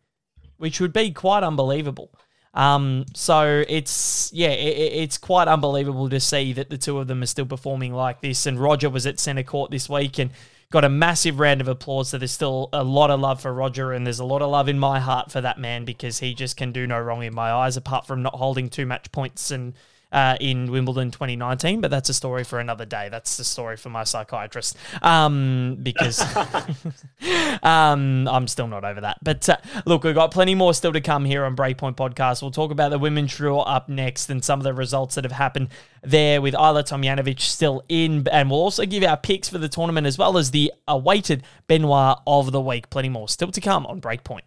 [0.58, 2.10] 23, which would be quite unbelievable.
[2.54, 7.22] Um, so it's yeah, it- it's quite unbelievable to see that the two of them
[7.22, 8.46] are still performing like this.
[8.46, 10.30] And Roger was at centre court this week and
[10.70, 12.08] got a massive round of applause.
[12.08, 14.68] So there's still a lot of love for Roger, and there's a lot of love
[14.68, 17.52] in my heart for that man because he just can do no wrong in my
[17.52, 19.74] eyes, apart from not holding too much points and.
[20.12, 23.08] Uh, in Wimbledon 2019, but that's a story for another day.
[23.10, 26.20] That's the story for my psychiatrist, um, because
[27.62, 29.18] um, I'm still not over that.
[29.20, 32.40] But uh, look, we've got plenty more still to come here on Breakpoint Podcast.
[32.40, 35.32] We'll talk about the women's draw up next and some of the results that have
[35.32, 35.70] happened
[36.02, 38.26] there with Ajla Tomljanovic still in.
[38.30, 42.18] And we'll also give our picks for the tournament as well as the awaited Benoit
[42.26, 42.90] of the week.
[42.90, 44.42] Plenty more still to come on Breakpoint.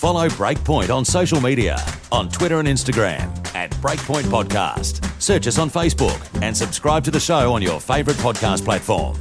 [0.00, 1.76] Follow Breakpoint on social media
[2.10, 3.20] on Twitter and Instagram
[3.54, 5.04] at Breakpoint Podcast.
[5.20, 9.18] Search us on Facebook and subscribe to the show on your favourite podcast platform.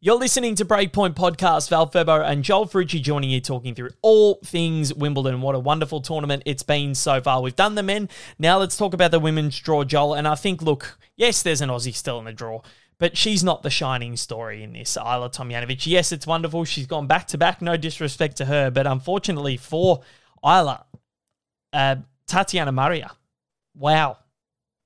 [0.00, 1.68] You're listening to Breakpoint Podcast.
[1.68, 5.42] Val Febo and Joel Frucci joining you, talking through all things Wimbledon.
[5.42, 7.42] What a wonderful tournament it's been so far.
[7.42, 8.08] We've done the men.
[8.38, 10.14] Now let's talk about the women's draw, Joel.
[10.14, 12.62] And I think, look, yes, there's an Aussie still in the draw,
[12.98, 14.96] but she's not the shining story in this.
[15.00, 15.86] Ajla Tomljanovic.
[15.86, 16.64] Yes, it's wonderful.
[16.64, 17.62] She's gone back to back.
[17.62, 20.00] No disrespect to her, but unfortunately for
[20.44, 20.84] Ajla,
[21.72, 23.12] uh, Tatiana Maria.
[23.74, 24.18] Wow,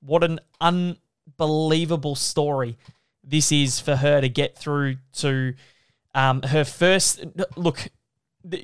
[0.01, 2.77] what an unbelievable story
[3.25, 5.55] this is for her to get through to
[6.15, 7.25] um, her first
[7.57, 7.89] look.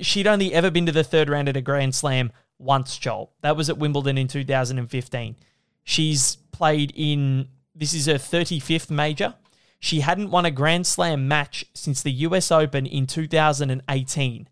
[0.01, 3.31] She'd only ever been to the third round at a Grand Slam once, Joel.
[3.41, 5.35] That was at Wimbledon in 2015.
[5.83, 7.47] She's played in
[7.79, 9.35] this is her 35th major.
[9.79, 14.49] She hadn't won a Grand Slam match since the US Open in 2018.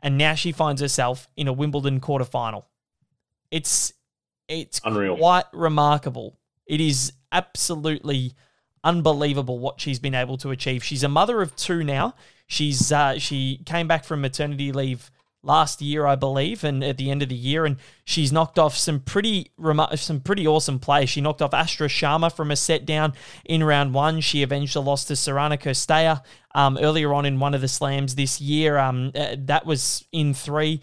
[0.00, 2.64] And now she finds herself in a Wimbledon quarterfinal.
[3.50, 3.92] It's
[4.48, 5.16] it's Unreal.
[5.16, 6.38] quite remarkable.
[6.66, 8.34] It is absolutely
[8.84, 10.84] unbelievable what she's been able to achieve.
[10.84, 12.14] She's a mother of two now.
[12.46, 15.10] She's uh, she came back from maternity leave
[15.46, 18.76] last year, I believe, and at the end of the year, and she's knocked off
[18.76, 19.52] some pretty
[19.94, 21.08] some pretty awesome plays.
[21.08, 24.20] She knocked off Astra Sharma from a set down in round one.
[24.20, 26.22] She avenged eventually lost to Sorana Cirstea
[26.54, 28.78] um, earlier on in one of the slams this year.
[28.78, 30.80] Um, uh, that was in three.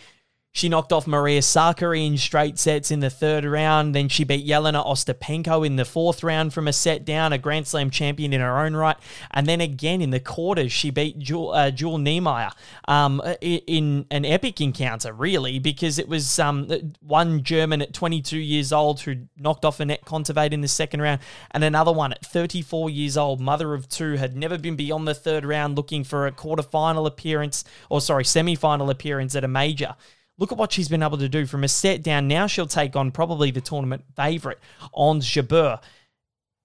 [0.55, 3.95] She knocked off Maria Sakkari in straight sets in the third round.
[3.95, 7.65] Then she beat Jelena Ostapenko in the fourth round from a set down, a Grand
[7.65, 8.95] Slam champion in her own right.
[9.31, 12.51] And then again in the quarters, she beat Jewel, uh, Jewel Niemeier
[12.87, 16.69] um, in an epic encounter, really, because it was um,
[17.01, 21.19] one German at 22 years old who knocked off Anett Kontaveit in the second round,
[21.49, 25.15] and another one at 34 years old, mother of two, had never been beyond the
[25.15, 29.95] third round looking for a quarterfinal appearance, or sorry, semi-final appearance at a major.
[30.43, 32.27] Look at what she's been able to do from a set down.
[32.27, 34.58] Now she'll take on probably the tournament favourite,
[34.93, 35.79] Ons Jabeur.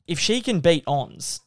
[0.05, 1.43] If she can beat Ons,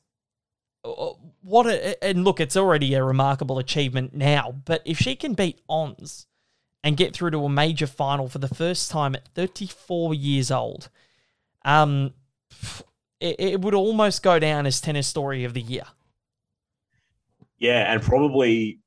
[0.86, 1.10] uh,
[1.42, 5.60] what a, and look, it's already a remarkable achievement now, but if she can beat
[5.68, 6.26] Ons
[6.86, 10.88] and get through to a major final for the first time at 34 years old,
[11.66, 12.14] um,
[13.20, 15.84] it, it would almost go down as tennis story of the year.
[17.58, 18.80] Yeah, and probably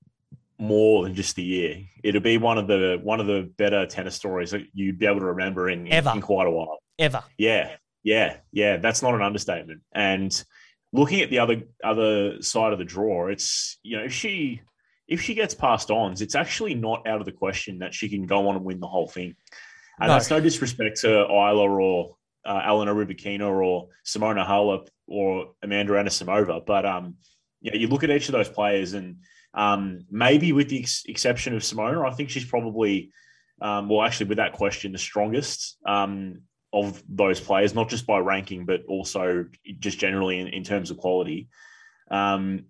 [0.58, 1.82] more than just the year.
[2.02, 5.20] It'll be one of the one of the better tennis stories that you'd be able
[5.20, 6.12] to remember in, Ever.
[6.14, 6.78] in quite a while.
[6.98, 7.22] Ever.
[7.38, 8.76] Yeah, yeah, yeah.
[8.76, 9.82] That's not an understatement.
[9.92, 10.44] And
[10.92, 14.60] looking at the other other side of the draw, it's you know if she
[15.08, 18.24] if she gets past Ons, it's actually not out of the question that she can
[18.26, 19.34] go on and win the whole thing.
[20.00, 20.14] And No.
[20.14, 26.64] that's no disrespect to Ajla or uh, Elena Rybakina or Simona Halep or Amanda Anisimova,
[26.64, 27.16] but um,
[27.60, 29.16] yeah, you look at each of those players and
[29.54, 33.10] um, maybe with the ex- exception of Simona, I think she's probably
[33.60, 38.18] um, well, actually, with that question, the strongest um, of those players, not just by
[38.18, 39.46] ranking, but also
[39.78, 41.48] just generally in, in terms of quality.
[42.10, 42.66] Um,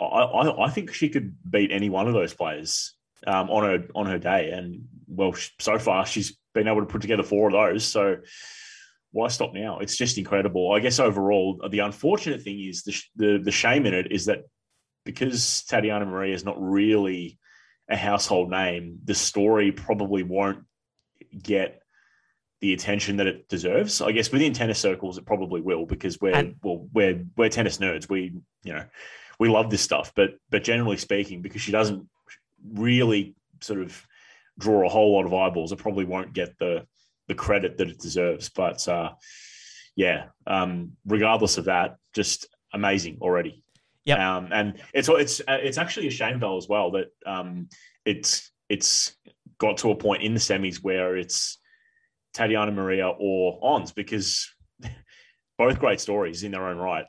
[0.00, 2.94] I, I, I think she could beat any one of those players
[3.26, 7.02] um, on her on her day, and well, so far she's been able to put
[7.02, 7.84] together four of those.
[7.84, 8.16] So
[9.12, 9.80] why stop now?
[9.80, 10.72] It's just incredible.
[10.72, 14.44] I guess overall, the unfortunate thing is the the, the shame in it is that
[15.04, 17.38] because Tatiana Maria is not really
[17.88, 20.64] a household name, the story probably won't
[21.42, 21.82] get
[22.60, 24.00] the attention that it deserves.
[24.00, 27.78] I guess within tennis circles, it probably will because we're And- well, we're we're tennis
[27.78, 28.08] nerds.
[28.08, 28.84] We you know
[29.38, 32.06] we love this stuff, but but generally speaking, because she doesn't
[32.72, 34.06] really sort of
[34.58, 36.86] draw a whole lot of eyeballs, it probably won't get the
[37.28, 38.50] the credit that it deserves.
[38.50, 39.12] But uh,
[39.96, 43.62] yeah, um, regardless of that, just amazing already.
[44.10, 44.18] Yep.
[44.18, 47.68] Um, and it's it's uh, it's actually a shame though as well that um,
[48.04, 49.16] it's it's
[49.58, 51.58] got to a point in the semis where it's
[52.34, 54.52] Tatiana Maria or Ons because
[55.58, 57.06] both great stories in their own right.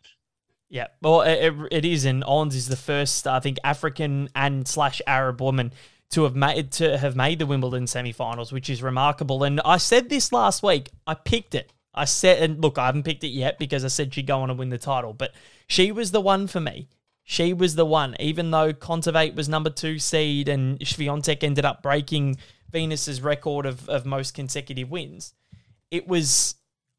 [0.70, 5.02] Yeah, well, it, it is, and Ons is the first, I think, African and slash
[5.06, 5.74] Arab woman
[6.12, 9.44] to have made to have made the Wimbledon semi-finals, which is remarkable.
[9.44, 10.90] And I said this last week.
[11.08, 11.74] I picked it.
[11.94, 14.50] I said, and look, I haven't picked it yet because I said she'd go on
[14.50, 15.34] and win the title, but
[15.68, 16.88] she was the one for me.
[17.24, 21.84] She was the one, even though Kontaveit was number two seed and Swiatek ended up
[21.84, 22.38] breaking
[22.72, 25.34] Venus's record of, of most consecutive wins.
[25.92, 26.56] It was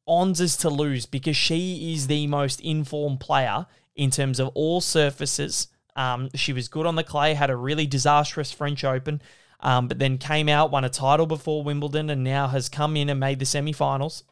[0.06, 5.68] Ons's to lose because she is the most informed player in terms of all surfaces.
[5.96, 9.22] Um, she was good on the clay, had a really disastrous French Open,
[9.60, 13.08] um, but then came out, won a title before Wimbledon, and now has come in
[13.08, 14.24] and made the semi-finals.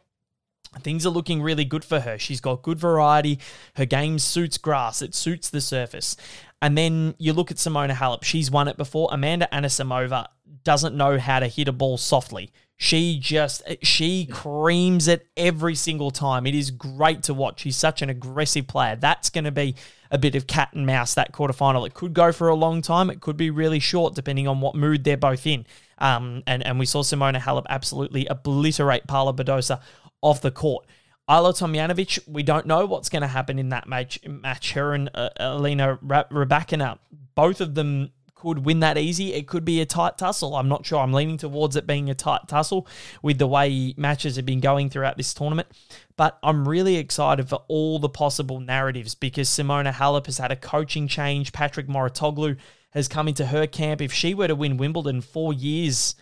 [0.78, 2.18] Things are looking really good for her.
[2.18, 3.40] She's got good variety.
[3.74, 5.02] Her game suits grass.
[5.02, 6.16] It suits the surface.
[6.62, 8.22] And then you look at Simona Halep.
[8.22, 9.08] She's won it before.
[9.10, 10.26] Amanda Anisimova
[10.62, 12.52] doesn't know how to hit a ball softly.
[12.76, 16.46] She just she creams it every single time.
[16.46, 17.60] It is great to watch.
[17.60, 18.96] She's such an aggressive player.
[18.96, 19.74] That's going to be
[20.10, 21.86] a bit of cat and mouse that quarterfinal.
[21.86, 23.10] It could go for a long time.
[23.10, 25.66] It could be really short depending on what mood they're both in.
[25.98, 29.80] Um, and and we saw Simona Halep absolutely obliterate Paula Badosa
[30.22, 30.86] off the court.
[31.28, 34.18] Ajla Tomljanovic, we don't know what's going to happen in that match.
[34.26, 36.98] Match her and uh, Elena Rybakina,
[37.34, 39.34] both of them could win that easy.
[39.34, 40.56] It could be a tight tussle.
[40.56, 40.98] I'm not sure.
[40.98, 42.88] I'm leaning towards it being a tight tussle
[43.22, 45.68] with the way matches have been going throughout this tournament.
[46.16, 50.56] But I'm really excited for all the possible narratives because Simona Halep has had a
[50.56, 51.52] coaching change.
[51.52, 52.56] Patrick Mouratoglou
[52.90, 54.00] has come into her camp.
[54.00, 56.14] If she were to win Wimbledon four years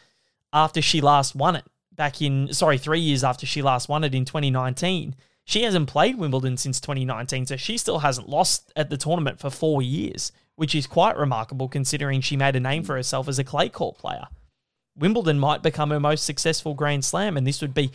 [0.53, 1.65] after she last won it,
[1.99, 6.17] back in, sorry, three years after she last won it in 2019, she hasn't played
[6.17, 7.45] Wimbledon since 2019.
[7.45, 11.69] So she still hasn't lost at the tournament for four years which is quite remarkable
[11.69, 14.27] considering she made a name for herself as a clay court player.
[14.97, 17.93] Wimbledon might become her most successful Grand Slam, and this would be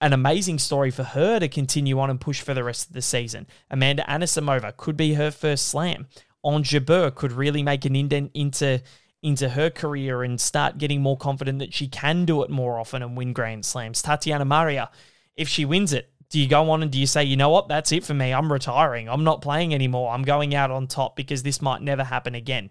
[0.00, 3.00] an amazing story for her to continue on and push for the rest of the
[3.00, 3.46] season.
[3.70, 6.08] Amanda Anisimova could be her first slam.
[6.42, 8.82] Ons Jabeur could really make an indent into
[9.22, 13.02] into her career and start getting more confident that she can do it more often
[13.02, 14.02] and win Grand Slams.
[14.02, 14.90] Tatiana Maria,
[15.36, 17.68] if she wins it, do you go on and do you say, you know what,
[17.68, 18.32] that's it for me.
[18.32, 19.08] I'm retiring.
[19.08, 20.12] I'm not playing anymore.
[20.12, 22.70] I'm going out on top because this might never happen again.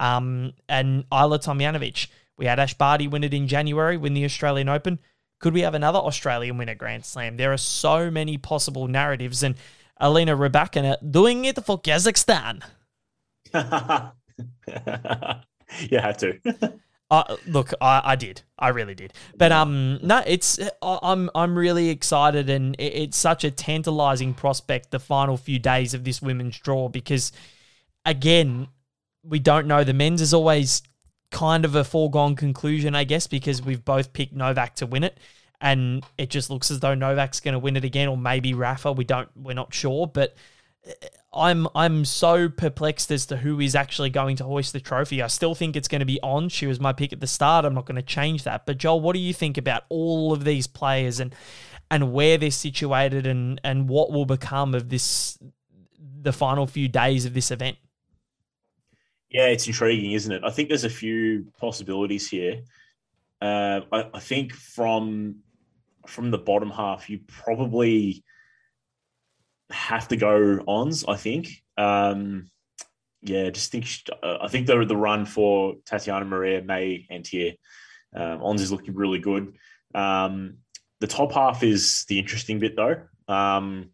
[0.00, 4.68] Um, and Ajla Tomljanovic, we had Ash Barty win it in January, win the Australian
[4.68, 4.98] Open.
[5.38, 7.36] Could we have another Australian win at Grand Slam?
[7.36, 9.54] There are so many possible narratives, and
[9.98, 12.62] Alina Rybakina doing it for Kazakhstan.
[15.90, 16.38] you had to.
[17.08, 21.88] Uh, look, I, I did, I really did, but um, no, it's I'm I'm really
[21.88, 24.90] excited, and it's such a tantalizing prospect.
[24.90, 27.30] The final few days of this women's draw, because
[28.04, 28.66] again,
[29.22, 29.84] we don't know.
[29.84, 30.82] The men's is always
[31.30, 35.16] kind of a foregone conclusion, I guess, because we've both picked Novak to win it,
[35.60, 38.90] and it just looks as though Novak's going to win it again, or maybe Rafa.
[38.90, 40.34] We don't, we're not sure, but
[41.32, 45.22] I'm I'm so perplexed as to who is actually going to hoist the trophy.
[45.22, 46.52] I still think it's going to be Ons.
[46.52, 47.64] She was my pick at the start.
[47.64, 48.66] I'm not going to change that.
[48.66, 51.34] But Joel, what do you think about all of these players and
[51.90, 55.38] and where they're situated and and what will become of this
[56.22, 57.76] the final few days of this event?
[59.30, 60.42] Yeah, it's intriguing, isn't it?
[60.44, 62.62] I think there's a few possibilities here.
[63.42, 65.36] Uh, I, I think from
[66.06, 68.24] from the bottom half, you probably
[69.70, 71.04] have to go Ons.
[71.06, 71.48] I think.
[71.76, 72.48] Um,
[73.22, 73.86] yeah, just think.
[74.22, 77.52] Uh, I think the the run for Tatiana Maria may end here.
[78.14, 79.56] Um, Ons is looking really good.
[79.94, 80.58] Um,
[81.00, 83.02] the top half is the interesting bit, though.
[83.28, 83.90] Um,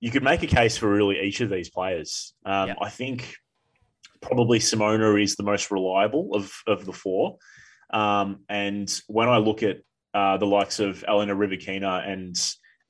[0.00, 2.34] you could make a case for really each of these players.
[2.44, 2.74] Um, yeah.
[2.80, 3.34] I think
[4.20, 7.38] probably Simona is the most reliable of of the four.
[7.92, 9.78] Um, and when I look at
[10.14, 12.36] uh, the likes of Elena Rybakina and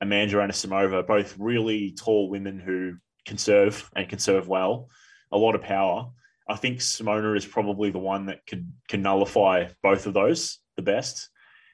[0.01, 2.93] Amanda Anisimova, both really tall women who
[3.25, 4.89] can serve and can serve well,
[5.31, 6.09] a lot of power.
[6.49, 10.81] I think Simona is probably the one that could can nullify both of those the
[10.81, 11.29] best.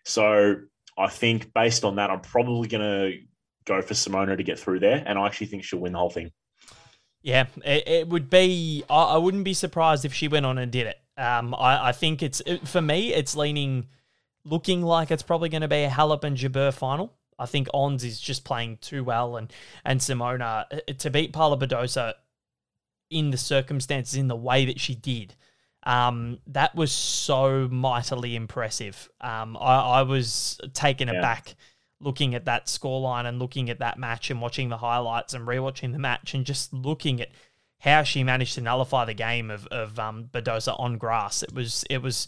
[0.05, 0.55] So
[0.97, 3.17] I think based on that, I'm probably to
[3.65, 6.09] go for Simona to get through there, and I actually think she'll win the whole
[6.09, 6.31] thing.
[7.21, 8.83] Yeah, it, it would be.
[8.89, 10.97] I, I, wouldn't be surprised if she went on and did it.
[11.17, 13.87] Um, I, I think it's for me, it's leaning,
[14.45, 17.13] looking like it's probably going to be a Halep and Jabeur final.
[17.39, 19.51] I think Ons is just playing too well, and
[19.85, 22.13] and Simona uh, to beat Paula Badosa
[23.09, 25.35] in the circumstances in the way that she did.
[25.83, 29.09] Um, that was so mightily impressive.
[29.21, 31.19] Um, I, I was taken yeah.
[31.19, 31.55] aback
[31.99, 35.93] looking at that scoreline and looking at that match and watching the highlights and rewatching
[35.93, 37.29] the match and just looking at
[37.79, 41.43] how she managed to nullify the game of of um, Badosa on grass.
[41.43, 42.27] It was it was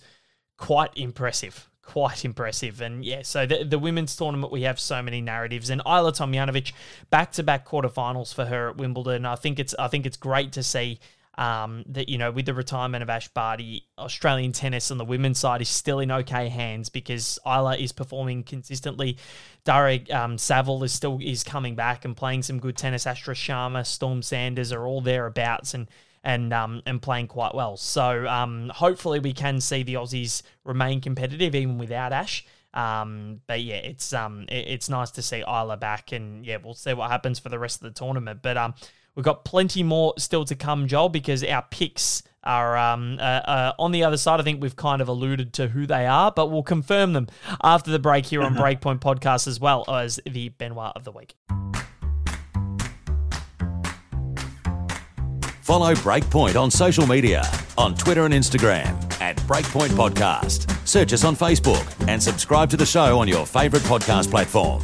[0.58, 1.69] quite impressive.
[1.90, 2.82] Quite impressive.
[2.82, 5.72] And yeah, so the, the women's tournament, we have so many narratives.
[5.72, 6.72] And Ajla Tomljanovic,
[7.10, 9.26] back to back quarterfinals for her at Wimbledon.
[9.26, 11.00] I think it's I think it's great to see
[11.40, 15.40] um, that you know with the retirement of Ash Barty, Australian tennis on the women's
[15.40, 19.18] side is still in okay hands because Ajla is performing consistently.
[19.64, 23.08] Daria um, Saville is still is coming back and playing some good tennis.
[23.08, 25.88] Astra Sharma, Storm Sanders are all thereabouts and
[26.24, 27.78] and um, and playing quite well.
[27.78, 32.46] So um, hopefully we can see the Aussies remain competitive even without Ash.
[32.74, 36.76] Um, but yeah, it's um, it, it's nice to see Ajla back, and yeah, we'll
[36.76, 38.42] see what happens for the rest of the tournament.
[38.42, 38.76] But um,
[39.20, 43.74] We've got plenty more still to come, Joel, because our picks are um, uh, uh,
[43.78, 44.40] on the other side.
[44.40, 47.28] I think we've kind of alluded to who they are, but we'll confirm them
[47.62, 51.36] after the break here on Breakpoint Podcast as well as the Benoit of the Week.
[55.70, 57.44] Follow Breakpoint on social media
[57.78, 58.88] on Twitter and Instagram
[59.22, 60.66] at Breakpoint Podcast.
[60.88, 64.82] Search us on Facebook and subscribe to the show on your favourite podcast platform.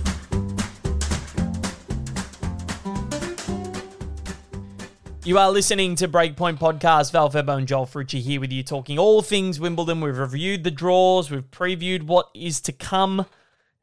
[5.24, 7.12] You are listening to Breakpoint Podcast.
[7.12, 10.02] Val Febo and Joel Frucci here with you, talking all things Wimbledon.
[10.02, 13.26] We've reviewed the draws, we've previewed what is to come.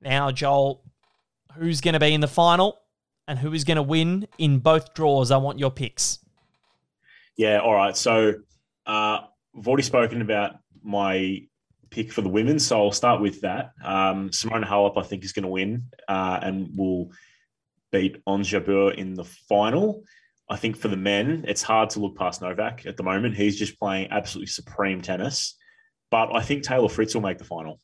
[0.00, 0.84] Now, Joel,
[1.54, 2.78] who's going to be in the final
[3.26, 5.32] and who is going to win in both draws?
[5.32, 6.20] I want your picks.
[7.36, 7.96] Yeah, all right.
[7.96, 8.34] So,
[8.86, 9.20] uh,
[9.56, 11.42] I've already spoken about my
[11.90, 13.72] pick for the women, so I'll start with that.
[13.84, 17.10] Um, Simona Halep, I think, is going to win uh, and will
[17.92, 20.02] beat Ons Jabeur in the final.
[20.48, 23.36] I think for the men, it's hard to look past Novak at the moment.
[23.36, 25.56] He's just playing absolutely supreme tennis.
[26.10, 27.80] But I think Taylor Fritz will make the final.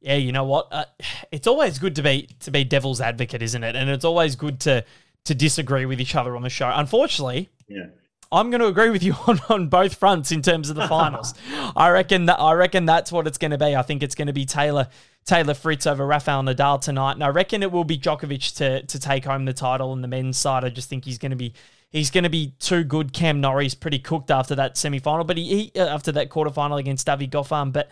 [0.00, 0.68] Yeah, you know what?
[0.70, 0.84] Uh,
[1.32, 3.76] it's always good to be to be devil's advocate, isn't it?
[3.76, 4.84] And it's always good to
[5.26, 6.70] to disagree with each other on the show.
[6.74, 7.86] Unfortunately, yeah.
[8.32, 11.34] I'm going to agree with you on, on both fronts in terms of the finals.
[11.76, 13.76] I reckon that I reckon that's what it's going to be.
[13.76, 14.88] I think it's going to be Taylor
[15.24, 18.98] Taylor Fritz over Rafael Nadal tonight, and I reckon it will be Djokovic to to
[18.98, 20.64] take home the title on the men's side.
[20.64, 21.52] I just think he's going to be
[21.90, 23.12] he's going to be too good.
[23.12, 26.50] Cam Norrie's pretty cooked after that semi final, but he, he uh, after that quarter
[26.50, 27.90] final against David Goffin, but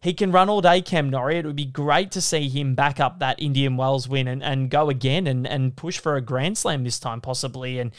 [0.00, 0.82] he can run all day.
[0.82, 1.38] Cam Norrie.
[1.38, 4.70] It would be great to see him back up that Indian Wells win and, and
[4.70, 7.92] go again and and push for a Grand Slam this time possibly and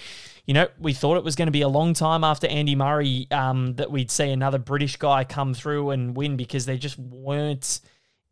[0.45, 3.27] you know, we thought it was going to be a long time after Andy Murray
[3.31, 7.79] um, that we'd see another British guy come through and win because there just weren't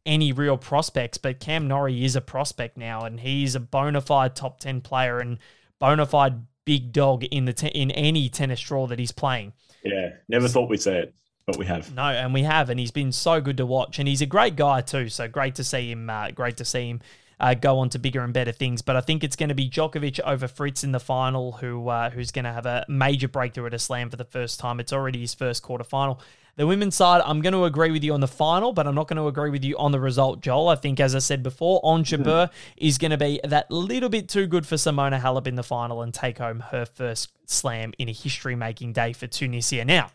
[0.05, 4.35] any real prospects, but Cam Norrie is a prospect now, and he's a bona fide
[4.35, 5.39] top ten player and
[5.79, 9.53] bona fide big dog in the te- in any tennis draw that he's playing.
[9.83, 11.13] Yeah, never thought we'd say it,
[11.45, 11.93] but we have.
[11.93, 14.55] No, and we have, and he's been so good to watch, and he's a great
[14.55, 15.09] guy too.
[15.09, 16.09] So great to see him.
[16.09, 17.01] Uh, great to see him.
[17.39, 19.69] Uh, go on to bigger and better things, but I think it's going to be
[19.69, 23.67] Djokovic over Fritz in the final, who uh, who's going to have a major breakthrough
[23.67, 24.79] at a slam for the first time.
[24.79, 26.19] It's already his first quarterfinal.
[26.55, 29.07] The women's side, I'm going to agree with you on the final, but I'm not
[29.07, 30.69] going to agree with you on the result, Joel.
[30.69, 34.29] I think, as I said before, Ons Jabeur is going to be that little bit
[34.29, 38.07] too good for Simona Halep in the final and take home her first slam in
[38.07, 39.83] a history making day for Tunisia.
[39.83, 40.11] Now,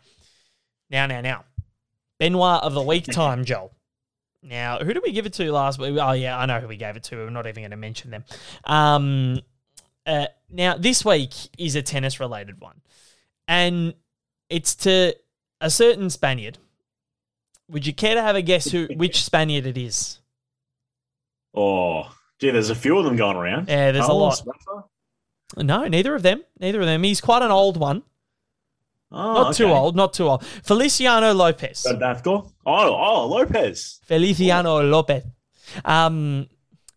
[0.89, 1.43] now, now, now.
[2.19, 3.73] Benoit of the week time, Joel.
[4.41, 5.97] Now, who did we give it to last week?
[5.99, 7.17] Oh, yeah, I know who we gave it to.
[7.17, 8.23] We're not even going to mention them.
[8.63, 9.41] Um,
[10.05, 12.81] uh, now, this week is a tennis related one.
[13.47, 13.93] And
[14.49, 15.15] it's to
[15.59, 16.57] a certain Spaniard.
[17.69, 20.19] Would you care to have a guess who which Spaniard it is?
[21.53, 23.67] Oh, gee, there's a few of them going around.
[23.67, 24.55] Yeah, there's Carlos a lot.
[24.57, 24.87] Spencer?
[25.57, 26.43] No, neither of them.
[26.59, 27.03] Neither of them.
[27.03, 28.03] He's quite an old one.
[29.11, 29.57] Oh, not okay.
[29.57, 30.45] too old, not too old.
[30.45, 31.85] Feliciano Lopez.
[32.69, 33.99] Oh, oh, Lopez.
[34.05, 35.23] Feliciano Lopez.
[35.83, 36.47] Um,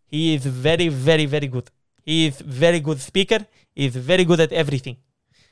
[0.06, 1.70] he is very, very, very good.
[2.02, 3.46] He is very good speaker.
[3.74, 4.96] He is very good at everything.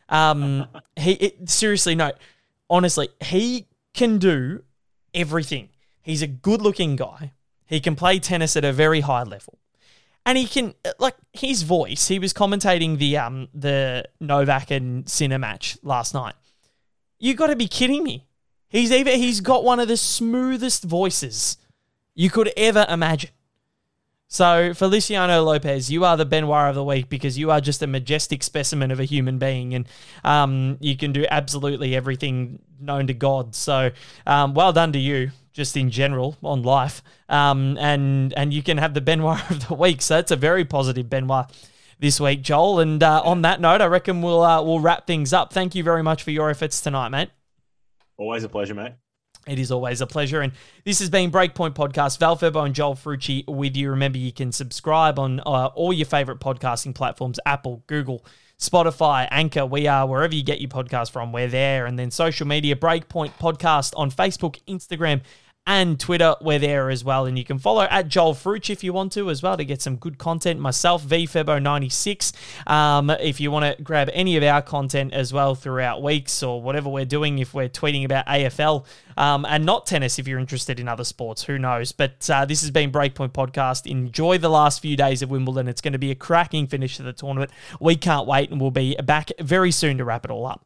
[0.08, 0.66] Um,
[0.96, 2.12] he it, seriously no
[2.70, 4.62] honestly, he can do
[5.12, 5.68] everything.
[6.02, 7.32] He's a good looking guy.
[7.66, 9.58] He can play tennis at a very high level.
[10.24, 12.08] And he can like his voice.
[12.08, 16.34] He was commentating the um the Novak and Sinner match last night.
[17.18, 18.26] You got to be kidding me.
[18.70, 21.58] He's even he's got one of the smoothest voices
[22.14, 23.30] you could ever imagine.
[24.32, 27.88] So, Feliciano Lopez, you are the Benoit of the week because you are just a
[27.88, 29.88] majestic specimen of a human being, and
[30.22, 33.56] um, you can do absolutely everything known to God.
[33.56, 33.90] So,
[34.28, 38.78] um, well done to you, just in general on life, um, and and you can
[38.78, 40.00] have the Benoit of the week.
[40.00, 41.46] So that's a very positive Benoit
[41.98, 42.78] this week, Joel.
[42.78, 45.52] And uh, on that note, I reckon we'll uh, we'll wrap things up.
[45.52, 47.30] Thank you very much for your efforts tonight, mate.
[48.20, 48.92] Always a pleasure, mate.
[49.46, 50.42] It is always a pleasure.
[50.42, 50.52] And
[50.84, 52.18] this has been Breakpoint Podcast.
[52.18, 53.88] Val Febo and Joel Frucci with you.
[53.88, 58.26] Remember, you can subscribe on uh, all your favorite podcasting platforms Apple, Google,
[58.58, 59.64] Spotify, Anchor.
[59.64, 61.32] We are wherever you get your podcast from.
[61.32, 61.86] We're there.
[61.86, 65.22] And then social media, Breakpoint Podcast on Facebook, Instagram,
[65.70, 66.34] and Twitter.
[66.40, 67.26] We're there as well.
[67.26, 69.80] And you can follow at Joel Fruch if you want to as well to get
[69.80, 70.58] some good content.
[70.58, 72.68] Myself, VFebo96.
[72.68, 76.60] Um, if you want to grab any of our content as well throughout weeks or
[76.60, 78.84] whatever we're doing, if we're tweeting about AFL
[79.16, 81.92] um, and not tennis, if you're interested in other sports, who knows?
[81.92, 83.88] But uh, this has been Breakpoint Podcast.
[83.88, 85.68] Enjoy the last few days of Wimbledon.
[85.68, 87.52] It's going to be a cracking finish to the tournament.
[87.78, 90.58] We can't wait, and we'll be back very soon to wrap it all up.